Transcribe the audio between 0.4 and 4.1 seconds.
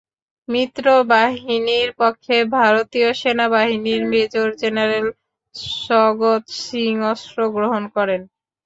মিত্রবাহিনীর পক্ষে ভারতীয় সেনাবাহিনীর